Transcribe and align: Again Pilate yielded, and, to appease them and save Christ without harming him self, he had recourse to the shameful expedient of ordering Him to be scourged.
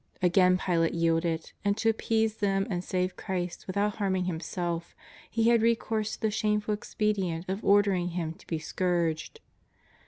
Again 0.23 0.57
Pilate 0.57 0.95
yielded, 0.95 1.51
and, 1.63 1.77
to 1.77 1.87
appease 1.89 2.37
them 2.37 2.65
and 2.71 2.83
save 2.83 3.15
Christ 3.15 3.67
without 3.67 3.97
harming 3.97 4.25
him 4.25 4.39
self, 4.39 4.95
he 5.29 5.49
had 5.49 5.61
recourse 5.61 6.13
to 6.15 6.21
the 6.21 6.31
shameful 6.31 6.73
expedient 6.73 7.47
of 7.47 7.63
ordering 7.63 8.07
Him 8.07 8.33
to 8.33 8.47
be 8.47 8.57
scourged. 8.57 9.41